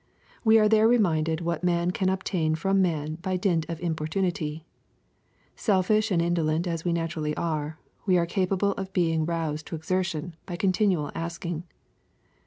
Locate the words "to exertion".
9.67-10.35